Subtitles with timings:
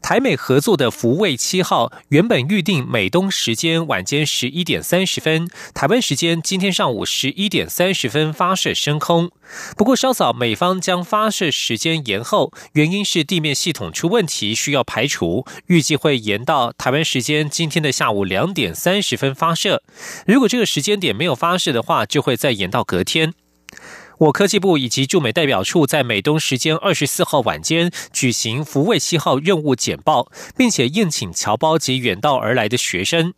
[0.00, 9.30] 台美合作的福卫七号原本预定美东时间晚间十一点三十分，台湾时间今天上午十一点三十分发射升空。
[9.76, 19.82] 不过稍早美方将发射时间延后，原因是地面系统出问题需要排除，预计会延到台湾时间今天的下午两点三十分发射。
[20.26, 23.34] 如果这个时间点没有发射的话，就会再延到隔天。
[24.18, 33.32] 我科技部以及驻美代表处在美东时间二十四号晚间举行福卫七号任务简报，并且宴请侨胞及远道而来的学生。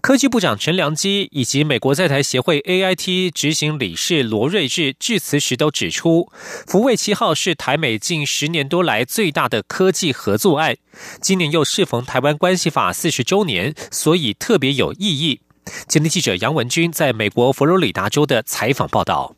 [0.00, 6.30] 科技部长陈良基以及美国在台协会 AIT 执行理事罗瑞智致辞时都指出，
[6.66, 10.76] 福卫七号是台美近十年多来最大的科技合作案，
[11.20, 15.40] 今年又适逢台湾关系法四十周年，所以特别有意义。
[15.86, 19.37] 今天记者杨文军在美国佛罗里达州的采访报道。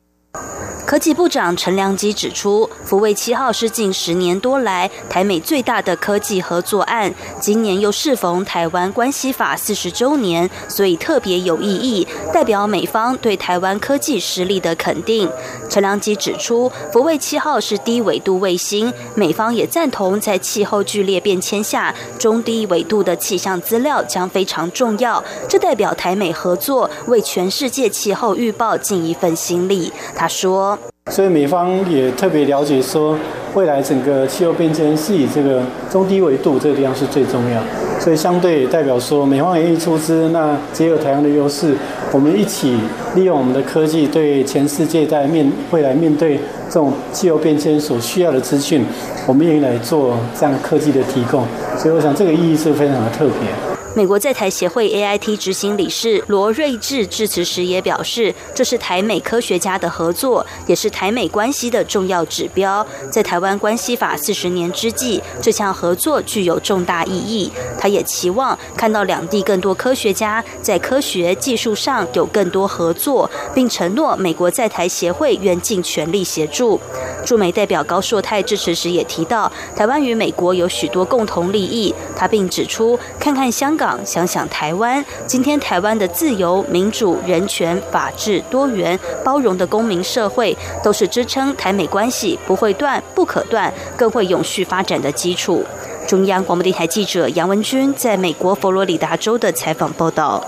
[0.87, 15.31] 科技部长陈良基指出，福卫七号是近十年多来台美最大的科技合作案，今年又适逢台湾关系法四十周年，所以特别有意义，代表美方对台湾科技实力的肯定。
[15.69, 29.93] 陈良基指出，福卫七号是低纬度卫星，美方也赞同在气候剧烈变迁下，中低纬度的气象资料将非常重要，这代表台美合作为全世界气候预报尽一份心力。
[30.21, 30.79] 他说。
[31.11, 33.17] 所以美方也特别了解说，
[33.55, 37.59] 未来整个气候变迁是以这个中低纬度这个地方是最重要，
[37.99, 41.75] 所以相对代表说，美方愿意出资，那结合台湾的优势，
[42.13, 42.77] 我们一起
[43.15, 48.85] 利用我们的科技，对全世界在面未来面对这种气候变迁所需要的资讯，
[49.27, 51.45] 我们愿意来做这样科技的提供，
[51.79, 53.70] 所以我想这个意义是非常的特别。
[53.97, 62.87] 美国在台协会 AIT 执行理事罗瑞智致辞时也表示，这是台美科学家的合作，也是台美关系的重要指标。
[63.11, 67.51] 在台湾关系法四十年之际，这项合作具有重大意义。
[67.79, 76.81] 他也期望看到两地更多科学家在科学技术上有更多合作，并承诺美国在台协会愿尽全力协助。
[77.27, 81.93] 驻美代表高硕泰致辞时也提到，台湾与美国有许多共同利益。
[82.17, 90.55] 他并指出，看看香港，想想台湾，今天台湾的自由、民主、人权、法治、多元、包容的公民社会，
[90.85, 95.65] 都是支撑台美关系不会断、不可断、更会永续发展的基础。
[96.07, 100.45] 中央广播电台记者杨文军在美国佛罗里达州的采访报道。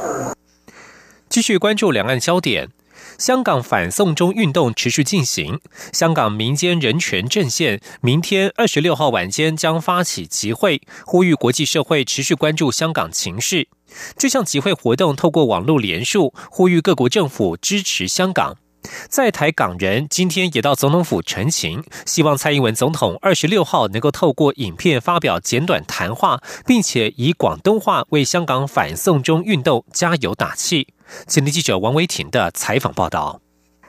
[1.31, 2.69] 继续关注两岸焦点。
[3.19, 5.61] 香港反送中运动持续进行，
[5.93, 13.69] 香港民间人权阵线明天二十六号晚间将发起集会，呼吁国际社会持续关注香港情势。
[14.17, 18.57] 这项集会活动透过网络联署，呼吁各国政府支持香港。
[19.09, 30.89] 在台港人今天也到总统府陈情，希望蔡英文总统二十六号能够透过影片发表简短谈话，并且以广东话为香港反送中运动加油打气。
[31.27, 33.41] 今天记者王维婷的采访报道：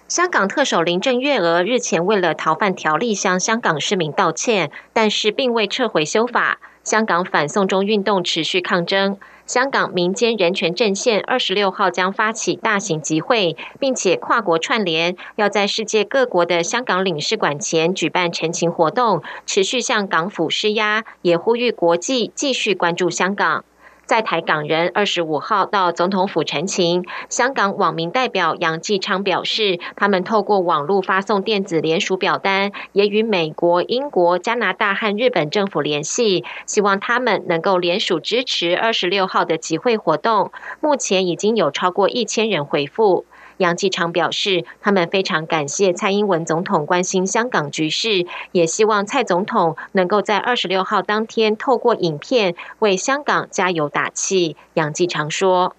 [0.08, 6.60] 香港特首林郑月娥日前为了逃犯条例向香港市民道歉，但是并未撤回修法。
[6.84, 23.66] 香港反送中运动持续抗争，香港民间人权阵线二十六号将发起大型集会，并且跨国串联，要在世界各国的香港领事馆前举办陈情活动，持续向港府施压，也呼吁国际继续关注香港。
[24.06, 40.52] 在台港人二十五号到总统府陈情，香港网民代表杨继昌表示，他们透过网络发送电子联署表单，也与美国、英国、加拿大和日本政府联系，希望他们能够联署支持二十六号的集会活动。
[40.82, 43.26] 目前已经有超过一千人回复。
[43.58, 54.56] 杨继昌表示，他们非常感谢蔡英文总统关心香港局势，也希望蔡总统能够在二十六号当天透过影片为香港加油打气。
[54.74, 55.76] 杨继昌说：“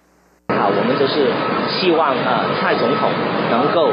[0.48, 1.32] 好，我们就是
[1.68, 3.10] 希望呃蔡总统
[3.50, 3.90] 能够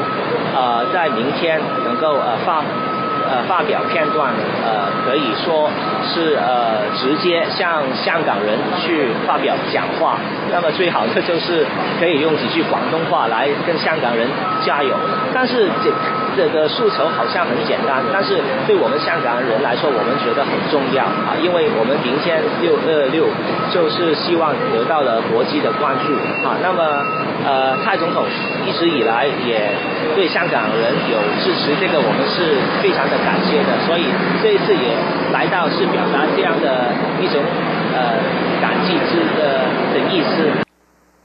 [0.54, 2.64] 呃在明天能够呃发。”
[3.32, 4.34] 呃，发表片段，
[4.66, 5.70] 呃，可以说
[6.04, 10.18] 是呃，直接向香港人去发表讲话。
[10.52, 11.66] 那么最好的就是
[11.98, 14.28] 可以用几句广东话来跟香港人
[14.66, 14.94] 加油。
[15.34, 15.90] 但是这
[16.36, 18.36] 这个诉求好像很简单，但是
[18.68, 23.24] 对我们香港人来说，我们觉得很重要啊，因为我们明天六二六
[23.72, 26.12] 就是希望得到了国际的关注
[26.46, 26.60] 啊。
[26.62, 26.84] 那么，
[27.44, 28.26] 呃，蔡总统
[28.68, 29.70] 一直以来也
[30.16, 34.06] 对香港人有支持，这个我们是非常的感谢的，所以
[34.42, 34.96] 这一次也
[35.34, 37.42] 来到是表达这样的一种
[37.94, 38.14] 呃
[38.62, 40.71] 感激之的的意思。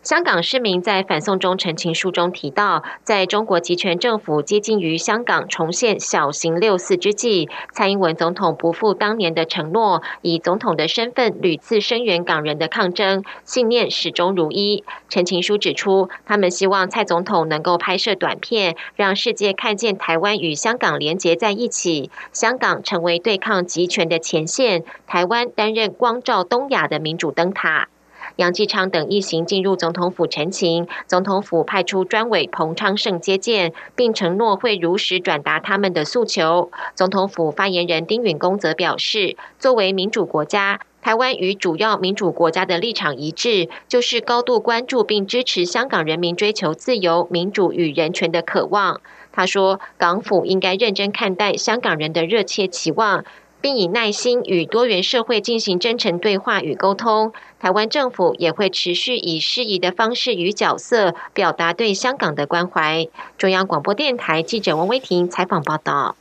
[0.06, 14.84] 香港市民在反送中陈情书中提到，在中国集权政府接近于香港重现小型六四之际，蔡英文总统不负当年的承诺，以总统的身份屡次声援港人的抗争，信念始终如一。
[15.08, 27.88] 陈情书指出，他们希望蔡总统能够拍摄短片，让世界看见台湾与香港连结在一起，香港成为对抗集权的前线，台湾担任光照东亚的民主灯塔。
[28.36, 36.70] 杨继昌等一行进入总统府陈情，总统府派出专委彭昌盛接见，并承诺会如实转达他们的诉求。
[36.94, 49.00] 总统府发言人丁允恭则表示，作为民主国家，台湾与主要民主国家的立场一致，就是高度关注并支持香港人民追求自由、民主与人权的渴望。
[49.32, 53.24] 他说，港府应该认真看待香港人的热切期望。
[53.58, 57.32] 并以耐心与多元社会进行真诚对话与沟通。
[57.66, 63.08] 台湾政府也会持续以适宜的方式与角色表达对香港的关怀。
[63.38, 66.14] 中央广播电台记者王威婷采访报道。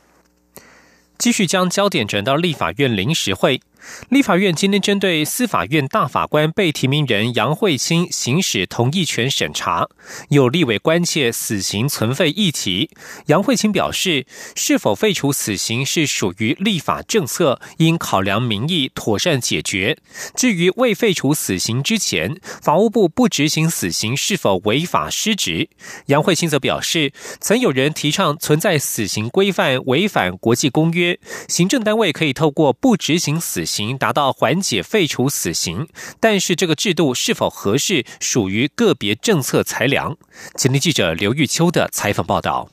[1.16, 3.60] 继续将焦点转到立法院临时会。
[4.08, 9.88] 立法院今天针对司法院大法官被提名人杨慧清行使同意权审查，
[10.28, 12.90] 有立委关切死刑存废议题。
[13.26, 19.98] 杨慧清表示，是否废除死刑是属于立法政策，应考量民意妥善解决。
[20.34, 25.68] 至于未废除死刑之前，法务部不执行死刑是否违法失职？
[26.06, 31.18] 杨慧清则表示，曾有人提倡存在死刑规范违反国际公约，
[31.48, 33.75] 行政单位可以透过不执行死刑。
[33.76, 35.86] 行达到缓解废除死刑，
[36.18, 40.16] 但是这个制度是否合适，属于个别政策裁量。
[40.56, 42.70] 前天记者刘玉秋的采访报道。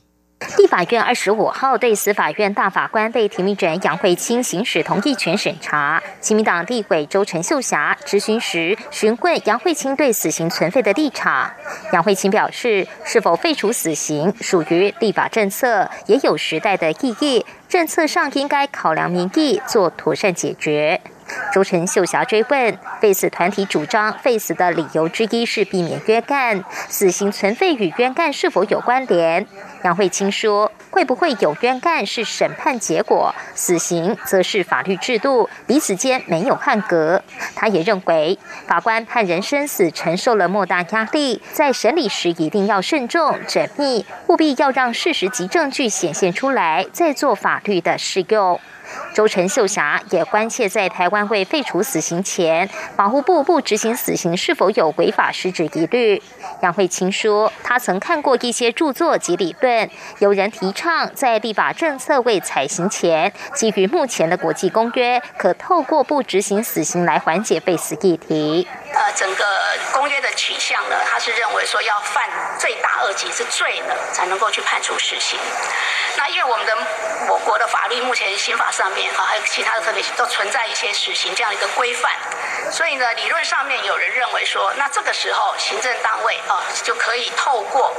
[0.58, 11.50] 立法院二十五号对司法院大法官被提名人杨慧清行使同意权审查，亲民党立委周陈秀霞质询时询问杨慧清对死刑存废的立场。
[11.92, 17.44] 杨慧清表示，是否废除死刑属于立法政策，也有时代的意义。
[17.68, 21.00] 政策上应该考量民意，做妥善解决。
[21.52, 29.46] 周陈秀霞追问，废死团体主张废死的理由之一是避免冤干，死刑存废与冤干是否有关联？
[29.84, 37.22] 杨慧清说，会不会有冤干是审判结果，死刑则是法律制度，彼此间没有汉格。
[37.54, 48.58] 他也认为，法官判人生死承受了莫大压力，在审理时一定要慎重缜密，务必要让事实及证据显现出来，再做法律的适用。
[49.14, 56.20] 周陈秀霞也关切，在台湾未废除死刑前，保护部不执行死刑是否有违法失职疑虑。
[56.62, 59.88] 杨惠清说，他曾看过一些著作及理论，
[60.18, 68.66] 有人提倡在立法政策未采行前，基于目前的国际公约，可透过不执行死刑来缓解被死议题。
[68.92, 69.44] 呃，整个
[69.92, 72.28] 公约的取向呢，他是认为说要犯
[72.58, 75.38] 罪大恶极是罪呢，才能够去判处死刑。
[76.16, 76.72] 那因为我们的
[77.28, 82.12] 我国的法律目前刑法上面啊，还有其他的特别都存在一些死刑这样一个规范，
[82.70, 87.94] 所以呢，理论上面有人认为说，那这个时候行政单位啊就可以透过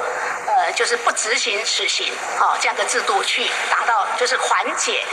[0.48, 5.04] 呃，就是不执行死刑啊这样的制度去达到就是缓解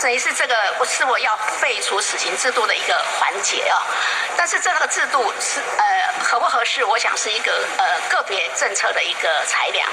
[0.00, 3.82] 等于是这个我是我要废除死刑制度的一个环节啊。
[4.36, 9.88] 但是这个制度是呃合不合适，我想是一个呃个别政策的一个裁量。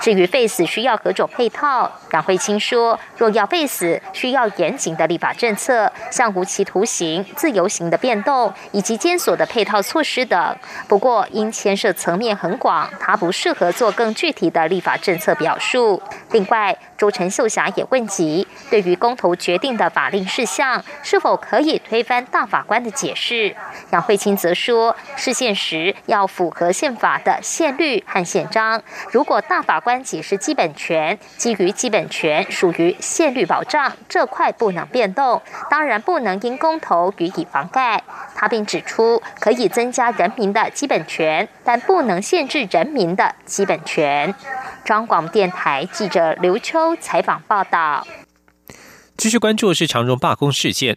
[0.00, 10.56] 至于废死需要何种配套，杨慧清说，若要废死，需要严谨的立法政策，像无期徒刑、自由刑的变动以及监所的配套措施等。
[10.88, 16.02] 不过因牵涉层面很广，他不适合做更具体的立法政策表述。
[16.32, 23.54] 另外，周陈秀霞也问及，对于公投决定的法令事项，是否可以推翻大法官的解释？
[23.90, 28.82] 杨慧清则说，释宪时要符合宪法的宪律和宪章。
[29.10, 38.02] 如果大法官解释基本权，基于基本权属于宪律保障，这块不能变动，当然不能因公投予以妨盖。
[38.34, 44.34] 他并指出，可以增加人民的基本权，但不能限制人民的基本权。
[44.84, 48.06] 中广电台记者刘秋采访报道。
[49.16, 50.96] 继续关注是长荣罢工事件。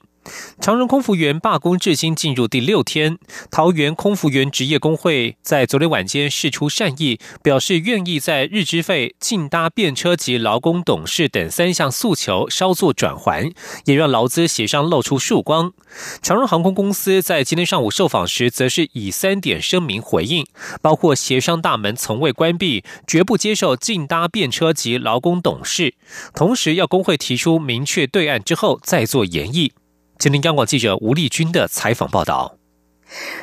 [0.59, 3.17] 长荣空服员罢工至今进入第六天，
[3.49, 13.51] 桃园空服员职业工会在昨天晚间释出善意，表示愿意在日资费、进搭便车及劳工董事等三项诉求稍作转还，
[13.85, 15.71] 也让劳资协商露出曙光。
[16.21, 20.45] 长荣航空公司在今天上午受访时，则是以三点声明回应，
[20.81, 25.95] 包括协商大门从未关闭，绝不接受进搭便车及劳工董事，
[26.35, 29.71] 同时要工会提出明确对案之后再做研议。
[30.19, 32.58] 吉林，央广记者吴丽君的采访报道。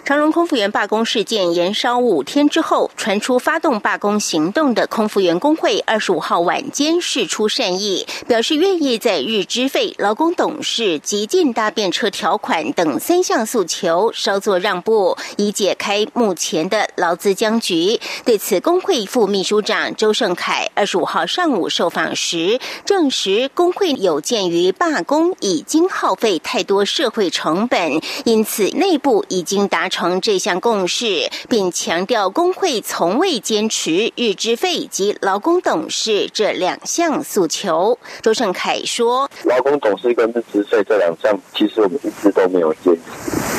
[0.04, 17.98] 长荣空服员罢工事件延烧五天之后，传出发动罢工行动的空服员工会，二十五号晚间释出善意，表示愿意在日资费、劳工董事及进搭便车条款等三项诉求稍作让步，以解开目前的劳资僵局。
[18.24, 29.55] 对此，工会副秘书长周胜凯二十五号上午受访时证实，工会有鉴于罢工已经耗费太多社会成本，因此内部已经。
[29.56, 37.98] 经达成这项共识，并强调工会从未坚持日资费及劳工董事这两项诉求。
[38.20, 43.00] 周胜凯说：“劳工董事跟日资费这两项，其实我们一直都没有坚持。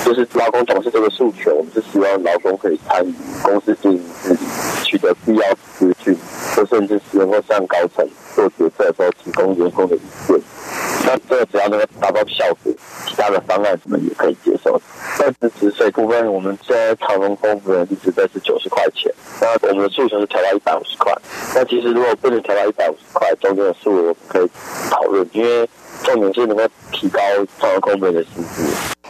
[0.05, 3.11] 就是劳工董事这个诉求，我们是希望劳工可以参与
[3.41, 4.39] 公司经营治理，
[4.83, 5.41] 取得必要
[5.79, 6.15] 资讯，
[6.55, 10.39] 或甚至是能够向高层做决策的时候提供员工的意见。
[11.05, 12.71] 那这个只要能够达到效果，
[13.07, 14.79] 其他的方案我们也可以接受。
[15.17, 21.13] 但是资部分，我们在长荣空服员一直都是九十块钱，那我们的诉求是调到一百五十块。
[21.55, 24.49] 那其实如果不能调到一百五十块，中间的数额可以
[24.89, 25.67] 讨论，因为
[26.03, 27.19] 重点是能够提高
[27.59, 28.63] 长荣空服员的薪资。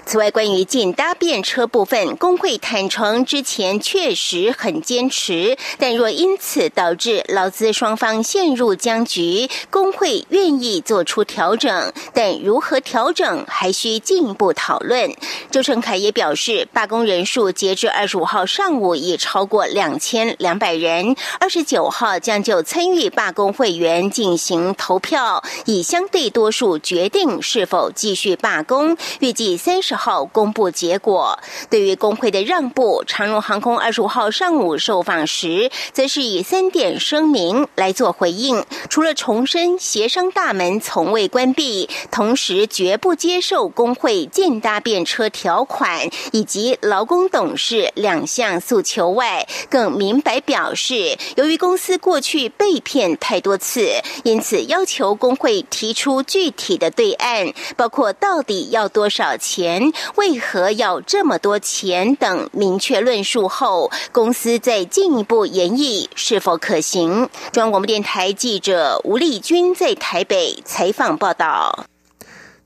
[0.06, 15.14] 此外，关于进搭便车部分，工会坦诚之前确实很坚持，但若因此导致劳资双方陷入僵局，工会愿意做出调整，但如何调整还需进一步讨论。
[15.52, 28.96] 周成凯也表示，罢工人数截至二十五号上午已超过两千两百人，二十九号将就参与罢工会员进行投票，以相对多数决定是否继续罢工。
[29.20, 29.98] 预计三十。
[29.98, 31.38] 号公布结果。
[31.70, 38.64] 对于工会的让步，长荣航空二十五号上午受访时，则是以三点声明来做回应。
[38.90, 53.90] 除了重申协商大门从未关闭，同时绝不接受工会建搭便车条款以及劳工董事两项诉求外，更明白表示，由于公司过去被骗太多次，
[54.24, 59.77] 因此要求工会提出具体的对案，包括到底要多少钱。
[60.16, 62.16] 为何要这么多钱？
[62.16, 67.30] 等明确论述后，公司再进一步研议是否可行。
[67.52, 71.86] 中央广播电台记者吴丽君在台北采访报道。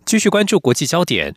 [0.06, 1.36] 继续关注国际焦点。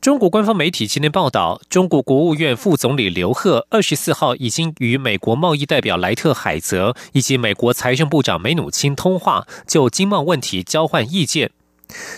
[0.00, 11.50] 中国官方媒体今天报道，中国国务院副总理刘鹤二十四号已经与美国贸易代表莱特海泽以及美国财政部长梅努钦通话，就经贸问题交换意见。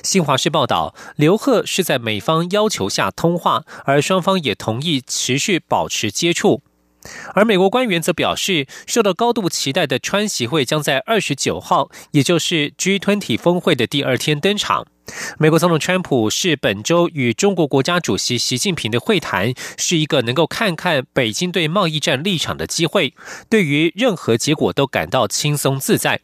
[0.02, 6.62] 新华社报道，刘鹤是在美方要求下通话，而双方也同意持续保持接触。
[7.34, 14.86] 而美国官员则表示，受到高度期待的川习会将在二十九号，也就是 G20 峰会的第二天登场。
[15.36, 23.14] 美国总统川普是本周与中国国家主席习近平的会谈，是一个能够看看北京对贸易战立场的机会，
[23.50, 26.20] 对于任何结果都感到轻松自在。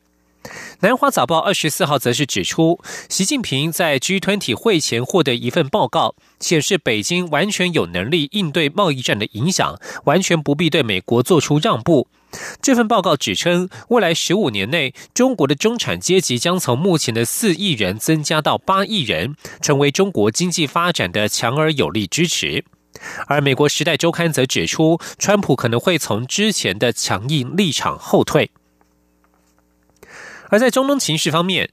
[0.81, 12.07] 南华早报二十四号则是指出，习近平在 G20 会前获得一份报告，显示北京完全有能力应对贸易战的影响，完全不必对美国做出让步。
[12.63, 22.65] 这份报告指称，未来十五年内，中国的中产阶级将从目前的四亿人增加到八亿人，成为中国经济发展的强而有力支持。
[23.27, 28.53] 而美国《时代周刊》则指出，川普可能会从之前的强硬立场后退。
[30.49, 31.71] 而在中东情势方面，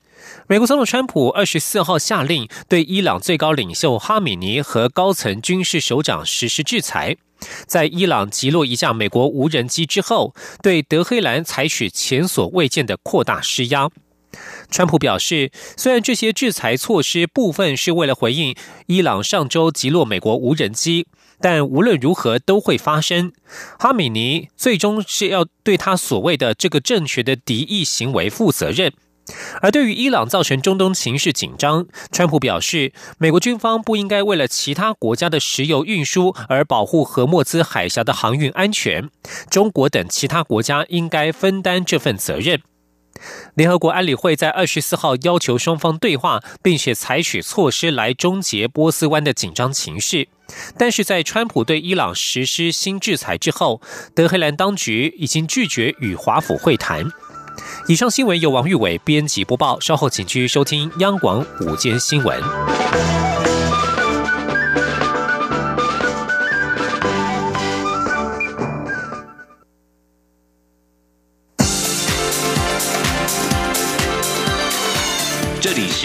[0.47, 7.17] 美国总统川普二十四号下令对伊朗最高领袖哈米尼和高层军事首长实施制裁。
[7.67, 13.89] 在伊朗击落一架美国无人机之后，对德黑兰采取前所未见的扩大施压。
[14.69, 18.55] 川普表示，虽然这些制裁措施部分是为了回应
[18.87, 21.07] 伊朗上周击落美国无人机。
[21.39, 23.31] 但无论如何都会发生。
[23.79, 28.93] 哈米尼最终是要对他所谓的这个政权的敌意行为负责任。
[29.59, 39.09] 而对于伊朗造成中东情势紧张，川普表示，美国军方不应该为了其他国家的石油运输而保护荷默兹海峡的航运安全。
[39.49, 42.61] 中国等其他国家应该分担这份责任。
[43.55, 50.29] 联合国安理会在二十四号要求双方对话，并且采取措施来终结波斯湾的紧张情绪。
[50.77, 53.81] 但是在川普对伊朗实施新制裁之后，
[54.13, 57.05] 德黑兰当局已经拒绝与华府会谈。
[57.87, 63.34] 以上新闻由王玉伟编辑播报，稍后请继续收听央广午间新闻。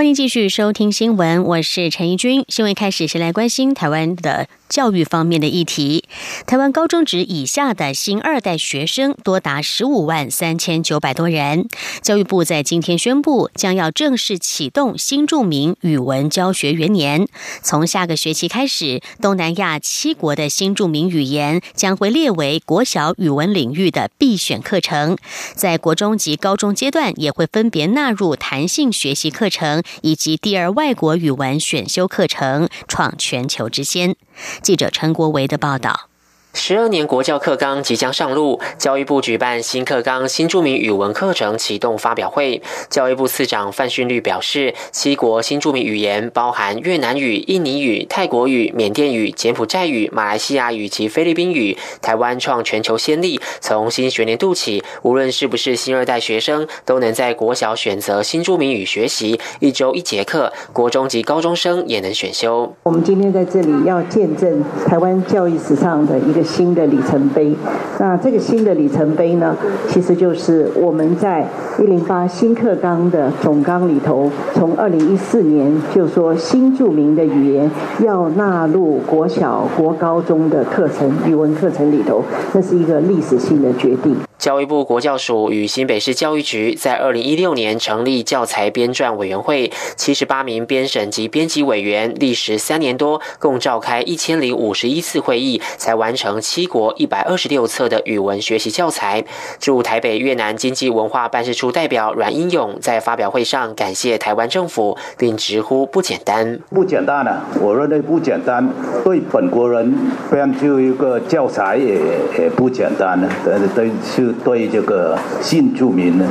[0.00, 2.42] 欢迎继续收听新闻，我是陈怡君。
[2.48, 4.48] 新闻开始，先来关心台湾的。
[4.70, 6.04] 教育方面的议题，
[6.46, 11.66] 台湾高中职以下的新二代学生多达十五万三千九百多人。
[12.02, 17.26] 教育部在今天宣布，将要正式启动新著名语文教学元年。
[17.64, 25.18] 从下个学期开始，东南亚七国的新著名语言将会列为国小语文领域的必选课程。
[25.56, 34.16] 在国中及高中阶段，也会分别纳入弹性学习课程以及第二外国语文选修课程，创全球之先。
[34.62, 36.09] 记者陈国维的报道。
[36.52, 42.60] 十二年国教课纲即将上路，教育部举办新课纲新著名语文课程启动发表会。
[42.88, 51.78] 教育部次长范训律表示，七国新著名语言包含越南语、印尼语、泰国语、缅甸语、柬埔寨语、马来西亚语及菲律宾语。
[52.02, 62.74] 台湾创全球先例，从新学年度起，无论是不是新二代学生，都能在国小选择新著名语学习，一周一节课；国中及高中生也能选修。
[62.82, 66.39] 我们今天在这里要见证台湾教育史上的一个。
[66.42, 67.54] 新的里程碑，
[67.98, 69.56] 那这个新的里程碑呢，
[69.88, 71.46] 其实就是我们在
[71.78, 77.70] 一零八新课纲的总纲里头，从二零一四年就说新著名的语言
[78.04, 84.16] 要纳入国小、国高中的课程语文课程里头，那是一个历史性的决定。
[84.40, 99.22] 教育部国教署与新北市教育局在二零一六年成立教材编撰委员会，七十八名编审及编辑委员，历时三年多，共召开一千零五十一次会议，才完成七国一百二十六册的语文学习教材。
[99.58, 106.58] 驻台北越南经济文化办事处代表阮英勇在发表会上感谢台湾政府，并直呼不简单。
[106.70, 107.44] 不简单啊！
[107.60, 108.66] 我认为不简单，
[109.04, 109.94] 对本国人
[110.30, 112.00] 编就一个教材也
[112.38, 113.28] 也不简单呢。
[113.44, 114.29] 对对是。
[114.32, 116.26] 对这个新住民呢，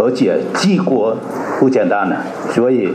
[0.00, 1.16] 而且治国
[1.58, 2.16] 不简单呢，
[2.50, 2.88] 所以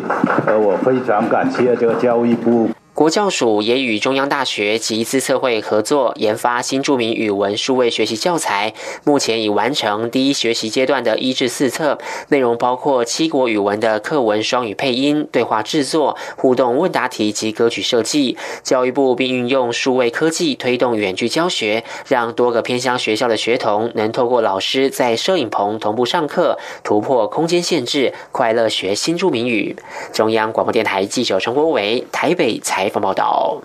[0.45, 2.69] 呃，我非常感谢这个教育部。
[2.93, 8.71] 国教署也与中央大学及资策会合作研发新著名语文数位学习教材，
[9.03, 18.37] 目前已完成第一学习阶段的一至四册，内容包括七国语文的课文双语配音、对话制作、互动问答题及歌曲设计。
[18.61, 29.75] 教育部并运用数位科技推动远距教学，让多个偏乡学校的学童能透过老师在摄影棚同步上课，突破空间限制，快乐学新著名语。
[30.13, 32.82] 中央广播电台记者陈国伟台北采。
[32.83, 33.61] 采访报道：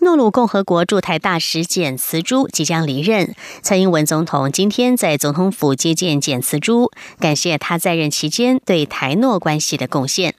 [0.00, 10.34] 诺鲁共和国驻台大使简慈珠即将离任，蔡英文总统今天在总统府接见简慈珠，感谢他在任期间对台诺关系的贡献。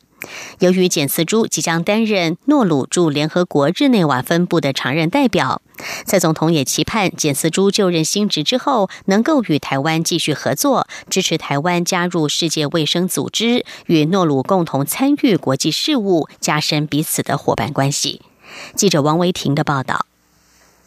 [0.59, 5.61] 由于简斯朱即将担任诺鲁驻联合国日内瓦分部的常任代表，
[6.05, 18.21] 蔡总统也期盼简斯朱就任新职之后，能够与台湾继续合作，支持台湾加入世界卫生组织，与诺鲁共同参与国际事务，加深彼此的伙伴关系。
[18.75, 20.08] 记者王维婷的报道。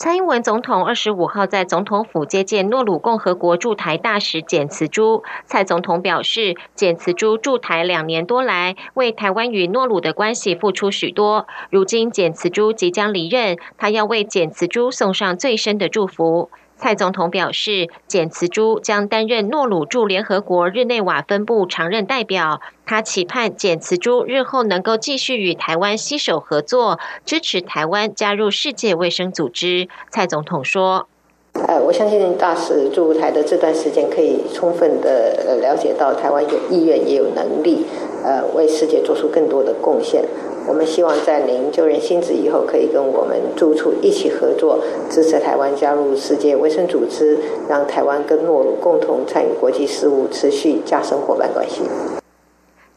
[0.02, 5.22] 蔡英文总统二十五号在总统府接见诺鲁共和国驻台大使简慈珠。
[5.44, 11.46] 蔡总统表示，简慈珠驻台两年多来，为台湾与诺鲁的关系付出许多。
[11.70, 16.50] 如今简慈珠即将离任，他要为简慈珠送上最深的祝福。
[16.82, 22.60] 蔡总统表示，简慈珠将担任诺鲁驻联合国日内瓦分部常任代表。
[22.84, 29.86] 他期盼简慈珠日后能够继续与台湾携手合作，支持台湾加入世界卫生组织。
[30.10, 31.06] 蔡总统说
[31.54, 37.86] ：“呃，我相信大使驻台的这段时间，可以充分的了解到台湾有意愿也有能力，
[38.24, 40.24] 呃，为世界做出更多的贡献。”
[40.66, 44.78] 我们希望在您就任新职以后，可以跟我们住处一起合作，
[45.10, 51.82] 支持台湾加入世界卫生组织，让台湾跟诺鲁共同参与国际事务，持续加深伙伴关系。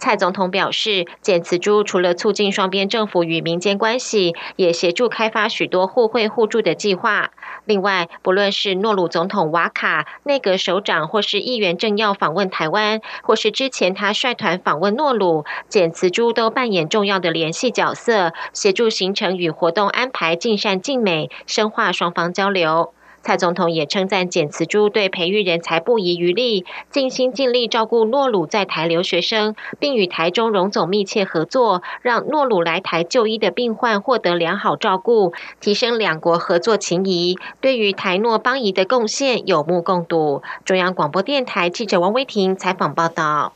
[0.06, 7.32] 蔡总统表示，简慈珠除了促进双边政府与民间关系，也协助开发许多互惠互助的计划。
[7.66, 22.94] 另外，不论是诺鲁总统瓦卡、内阁首长，或是议员政要访问台湾，或是之前他率团访问诺鲁，简慈珠都扮演重要的联系角色，协助行程与活动安排尽善尽美，深化双方交流。
[23.26, 37.40] 蔡总统也称赞简慈珠对培育人才不遗余力，尽心尽力照顾诺鲁在台留学生，并与台中荣总密切合作，让诺鲁来台就医的病患获得良好照顾，提升两国合作情谊。
[37.60, 40.44] 对于台诺邦谊的贡献有目共睹。
[40.64, 43.54] 中央广播电台记者王威婷采访报道。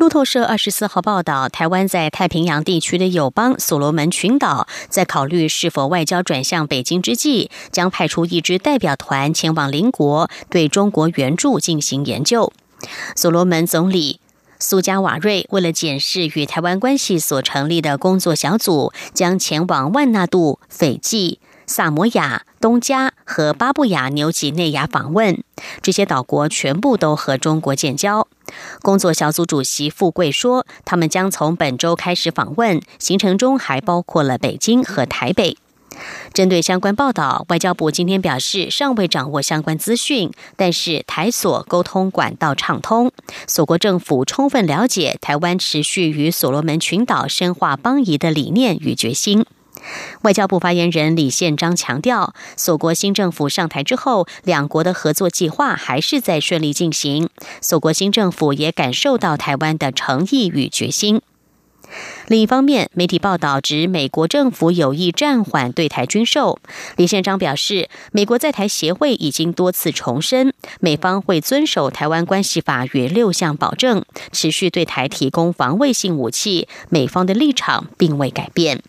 [0.00, 12.50] 路透社二十四号报道，台湾在太平洋地区的友邦所罗门群岛，在考虑是否外交转向北京之际，将派出一支代表团前往邻国，对中国援助进行研究。
[13.14, 14.20] 所罗门总理
[14.58, 21.40] 苏加瓦瑞为了检视与台湾关系所成立的工作小组，将前往万纳度、斐济。
[21.66, 25.44] 萨摩亚、东加和巴布亚纽几内亚访问，
[25.80, 28.26] 这些岛国全部都和中国建交。
[28.82, 35.56] 工作小组主席富贵说，他们将从本周开始访问，行程中还包括了北京和台北。
[36.32, 43.12] 针对相关报道，外交部今天表示尚未掌握相关资讯，但是台所沟通管道畅通，
[43.46, 49.44] 所国政府充分了解台湾持续与所罗门群岛深化邦谊的理念与决心。
[50.22, 57.28] 外交部发言人李宪章强调，所国新政府上台之后，两国的合作计划还是在顺利进行。
[57.60, 61.22] 所国新政府也感受到台湾的诚意与决心。
[62.28, 66.60] 另一方面，媒体报道指美国政府有意暂缓对台军售。
[66.96, 76.68] 李宪章表示，美国在台协会已经多次重申，美方会遵守《台湾关系法》与六项保证，持续对台提供防卫性武器。
[76.90, 78.80] 美方的立场并未改变。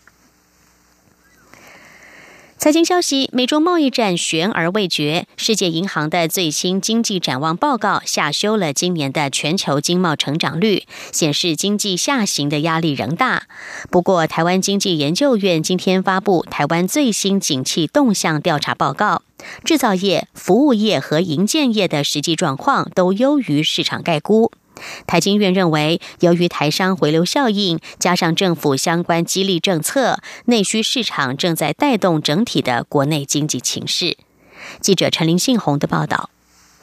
[2.62, 5.26] 财经消息：美中贸易战悬而未决。
[5.36, 13.48] 世界银行的最新经济展望报告下修了今年的全球经贸成长率，显示经济下行的压力仍大。
[13.90, 19.22] 不过，台湾经济研究院今天发布台湾最新景气动向调查报告，
[19.64, 24.52] 制造业、服务业和营建业的实际状况都优于市场概估。
[25.06, 34.16] 台经院认为，由于台商回流效应，加上政府相关激励政策，内需市场正在带动整体的国内经济情势。
[34.80, 36.30] 记者陈林信宏的报道。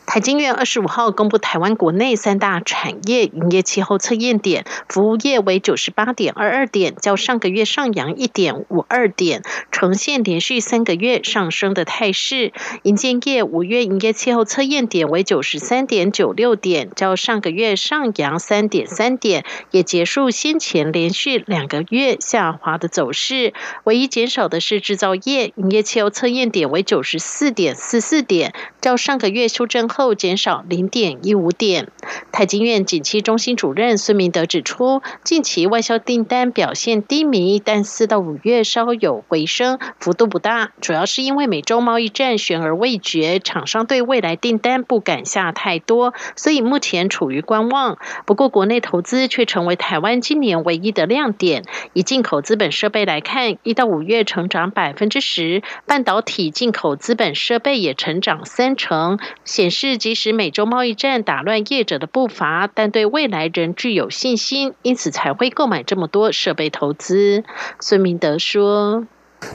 [0.10, 12.54] 台经院二十五号公布台湾国内三大产业营业气候测验点，服务业为九十八点二二点，较上个月上扬一点五二点，呈现连续三个月上升的态势。
[12.82, 23.54] 营建业五月营业气候测验点为九十三点九六点，较上个月上扬三点三点，也结束先前连续两个月下滑的走势。
[23.84, 29.99] 唯一减少的是制造业，营业气候测验点为九十四点四四点，较上个月修正后。
[30.00, 31.90] 后减少零点一五点。
[32.40, 47.98] 台经院景气中心主任孙明德指出，近期外销订单表现低迷，但四到五月稍有回升，幅度不大，主要是因为美洲贸易战悬而未决，厂商对未来订单不敢下太多，所以目前处于观望。
[48.26, 51.66] 不过，国内投资却成为台湾今年唯一的亮点。
[51.92, 59.98] 以进口资本设备来看，一到五月成长百分之十，半导体进口资本设备也成长三成，显示。
[59.98, 67.44] 即使美洲贸易战打乱业者的步罚，但对未来仍具有信心，因此才会购买这么多设备投资。
[67.80, 69.06] 孙明德说。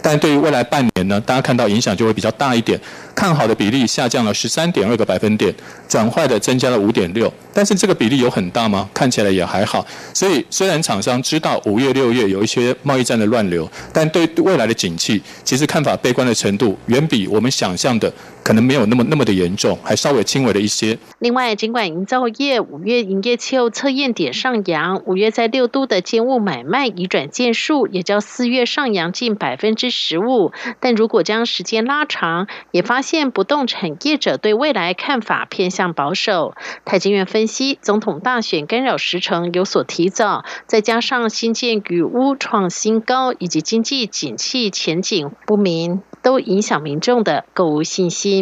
[0.00, 2.80] 但对于未来半年呢，大家看到影响就会比较大一点。
[3.14, 5.54] 看好的比例下降了十三点二个百分点，
[5.86, 7.30] 转坏的增加了五点六。
[7.52, 8.88] 但是这个比例有很大吗？
[8.94, 9.86] 看起来也还好。
[10.14, 18.10] 所以虽然厂商知道五月、六月有一些贸易战的乱流，但对未来的景气，其实看法悲观的程度远比我们想象的
[18.44, 20.98] 可能没有那么那么的严重，还稍微轻微的一些。
[21.18, 36.54] 另外，尽管营造业五月营业气候测验点上扬，五月在六都的建物买卖移转件数也较四月上扬近百分之十五，但如果将时间拉长，也发现不动产业者对未来看法偏向保守。
[36.84, 48.33] 台经院分析，总统大选干扰时程有所提早，再加上新建与屋创新高，以及经济景气前景不明，都影响民众的购物信心。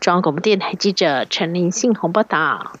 [0.00, 2.72] 中央广播电台记者陈林信宏报道。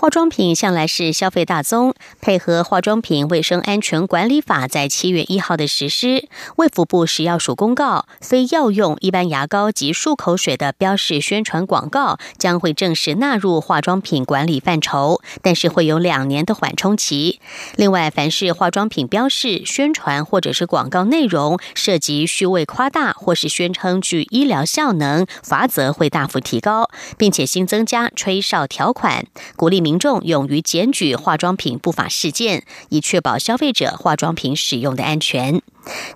[0.00, 17.38] 化妆品向来是消费大宗，配合《化妆品卫生安全管理法》在七月一号的实施，卫福部食药署公告，非药用一般牙膏及漱口水的标示宣传广告将会正式纳入化妆品管理范畴，但是会有两年的缓冲期。
[17.76, 29.89] 另外，凡是化妆品标示、宣传或者是广告内容涉及虚伪夸大或是宣称具医疗效能，罚则会大幅提高，并且新增加吹哨条款，鼓励民。
[29.90, 35.60] 民众勇于检举化妆品不法事件，以确保消费者化妆品使用的安全。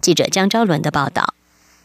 [0.01, 1.35] 记者江昭伦的报道。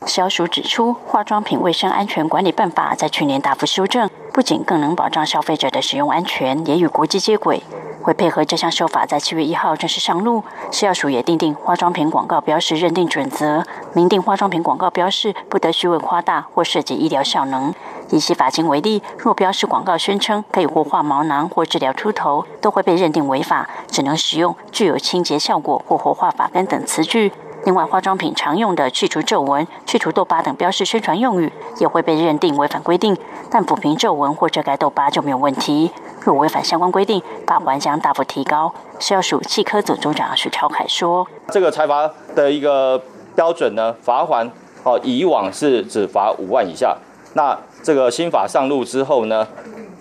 [0.06, 7.62] 消署指出，《化妆品卫生安全管理办法》在去年大幅修正，不仅更能保障消费者的使用安全，也与国际接轨。
[8.02, 10.42] 会配合这项修法，在七月一号正式上路。
[10.72, 17.74] 食药署也订定化妆品广告标识认定准则，明定化妆品广告标示不得虚伪夸大或涉及医疗效能。
[18.10, 27.34] 以洗发精为例，若标示广告宣称可以活化毛囊或治疗秃头，都会被认定违法，只能使用具有清洁效果或活化发根等词句。
[27.66, 33.16] 另外，化妆品常用的去除皱纹、去除痘疤等标示宣传用语，也会被认定违反规定。
[33.52, 35.92] 但抚平皱纹或遮盖痘疤就没有问题。
[36.22, 38.74] 若违反相关规定，罚款将大幅提高。
[38.98, 43.02] 食药署气科总组长许超凯说：“这个裁罚的一个
[43.36, 44.50] 标准呢，罚款
[44.84, 46.98] 哦，以往是只罚五万以下。
[47.34, 49.48] 那这个新法上路之后呢，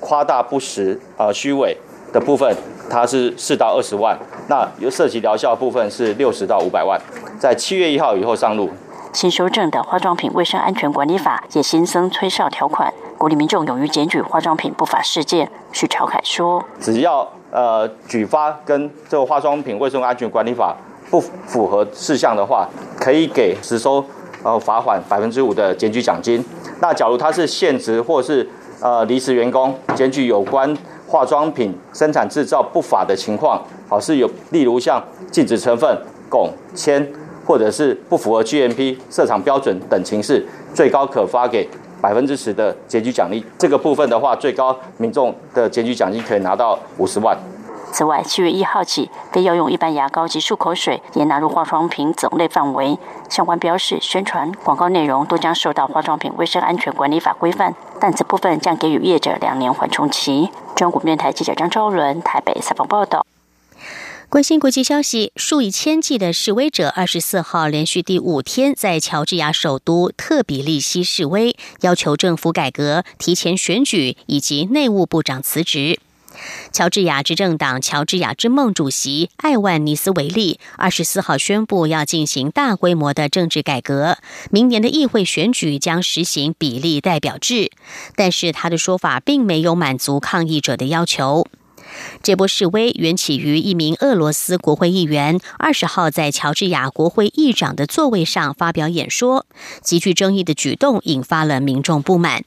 [0.00, 1.76] 夸大不实、啊虚伪
[2.12, 2.56] 的部分，
[2.88, 4.18] 它是四到二十万。
[4.48, 7.00] 那有涉及疗效部分是六十到五百万。
[7.38, 8.70] 在七月一号以后上路。
[9.12, 15.50] 新修正的化妆品卫生安全管理法也新增催哨条款，鼓励民众勇于检举化妆品不法事件。
[15.72, 20.76] 许朝凯说：“只要呃举发跟这个化妆品卫生安全管理法
[21.10, 22.68] 不符合事项的话，
[23.00, 24.04] 可以给实收
[24.42, 26.44] 呃罚款百分之五的检举奖金。”
[26.80, 28.46] 那假如他是现职或是
[28.80, 35.98] 呃离职员工，检举有关化妆品生产制造不法的情况，好是有例如像禁止成分、
[36.30, 37.10] 汞、铅，
[37.48, 41.66] 或者是不符合 GMP 色厂标准等情事，最高可发给
[41.98, 43.42] 百分之十的检举奖励。
[43.56, 47.34] 这个部分的话，最高民众的检举奖金可以拿到五十万。
[47.90, 52.98] 此外，七月一号起，非药用一般牙膏及漱口水也纳入化妆品种类范围。
[53.30, 60.50] 相关标示、宣传、广告内容都将受到化妆品卫生安全管理法规范，但此部分将给予业者两年缓冲期。
[60.76, 63.24] 中国电台记者张昭伦台北采访报道。
[64.30, 75.98] 关心国际消息，数以千计的示威者二十四号连续第五天在乔治亚首都特比利西示威，要求政府改革、提前选举以及内务部长辞职。
[76.70, 84.18] 乔治亚执政党乔治亚之梦主席艾万尼斯维利二十四号宣布要进行大规模的政治改革，
[84.50, 87.70] 明年的议会选举将实行比例代表制。
[88.14, 91.46] 但是他的说法并没有满足抗议者的要求。
[92.22, 99.46] 这波示威缘起于一名俄罗斯国会议员二十号在乔治亚国会议长的座位上发表演说，
[99.82, 102.44] 极具争议的举动引发了民众不满。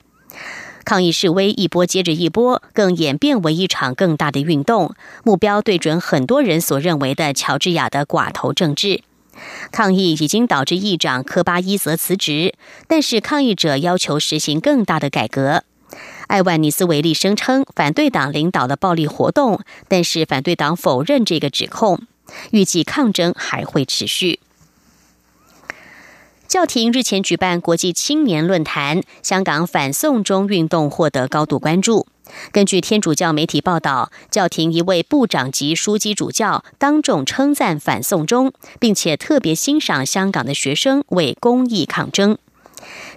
[0.83, 9.03] 抗议示威一波接着一波，更演变为一场更大的运动，目标对准很多人所认为的乔治亚的寡头政治。
[9.71, 12.55] 抗议已经导致议长科巴伊泽辞职，
[12.87, 15.63] 但是抗议者要求实行更大的改革。
[16.31, 21.99] 艾万尼斯维利声称反对党领导了暴力活动，但是反对党否认这个指控，
[22.51, 24.39] 预计抗争还会持续。
[26.47, 32.07] 教廷日前举办国际青年论坛，香港反送中运动获得高度关注。
[32.53, 42.37] 根据天主教媒体报道，教廷一位部长级枢机主教当众称赞反送中，并且特别欣赏香港的学生为公益抗争。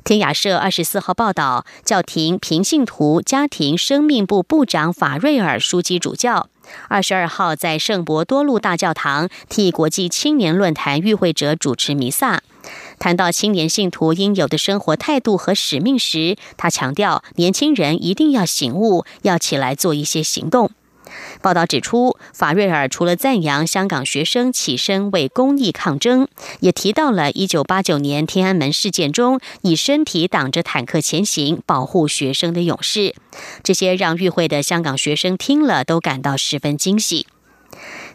[0.04, 6.48] 天雅社二十四号报道，教廷平信徒家庭生命部部长法瑞尔枢机主教
[6.88, 12.42] 二十二号在圣伯多禄大教堂替国际青年论坛与会者主持弥撒。
[12.98, 20.70] 谈到青年信徒应有的生活态度和使命时，他强调，年轻人一定要醒悟，要起来做一些行动。
[21.42, 26.28] 报道指出，法瑞尔除了赞扬香港学生起身为公益抗争，
[26.60, 33.14] 也提到了1989年天安门事件中以身体挡着坦克前行、保护学生的勇士。
[33.62, 37.26] 这些让与会的香港学生听了都感到十分惊喜。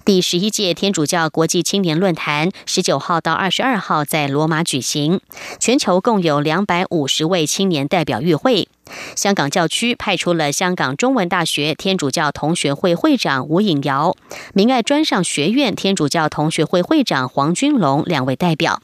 [0.06, 5.22] 第十一届天主教国际青年论坛十九号到二十二号在罗马举行，
[5.60, 8.68] 全球共有两百五十位青年代表与会。
[9.16, 14.16] 香港教区派出了香港中文大学天主教同学会会长吴颖瑶、
[14.54, 18.82] 明爱专上学院天主教同学会会长黄君龙两位代表。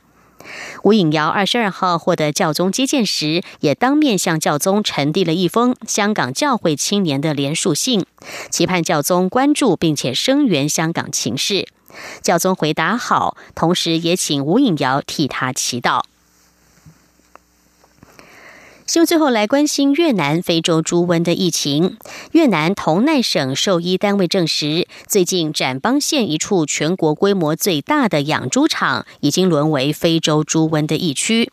[0.83, 8.05] 吴颖瑶二十二号获得教宗接见时，也当面向教宗呈递了一封香港教会青年的联署信，
[8.49, 11.67] 期盼教宗关注并且声援香港情势。
[12.21, 16.03] 教宗回答好，同时也请吴颖瑶替他祈祷。
[18.87, 21.97] 新闻最后来关心越南非洲猪瘟的疫情。
[22.33, 31.51] 越南同奈省兽医单位证实，最近展邦县一处全国规模最大的养猪场已经沦为非洲猪瘟的疫区。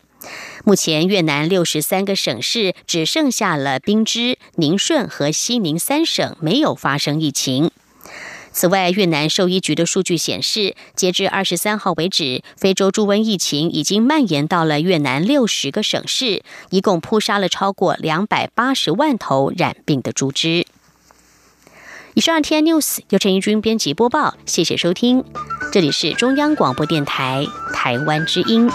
[0.63, 7.71] 目前，越南六十三个省市只剩下了宾支、宁顺和西宁三省没有发生疫情。
[8.53, 20.65] 此外，越南兽医局的数据显示，截至二十三号为止，非洲猪瘟疫情已经蔓延到了越南六十个省市，一共扑杀了超过两百八十万头染病的猪只。
[22.13, 25.23] 以上 T N News 由陈怡君编辑播报，谢谢收听，
[25.71, 28.69] 这里是中央广播电台台湾之音。